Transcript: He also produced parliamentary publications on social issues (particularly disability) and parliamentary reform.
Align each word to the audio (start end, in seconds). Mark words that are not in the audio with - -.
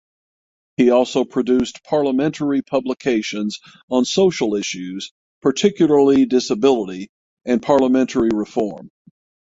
He 0.77 0.89
also 0.89 1.25
produced 1.25 1.83
parliamentary 1.83 2.63
publications 2.63 3.59
on 3.91 4.03
social 4.03 4.55
issues 4.55 5.13
(particularly 5.43 6.25
disability) 6.25 7.09
and 7.45 7.61
parliamentary 7.61 8.29
reform. 8.33 8.89